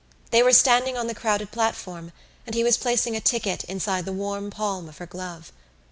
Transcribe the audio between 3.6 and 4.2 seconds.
inside the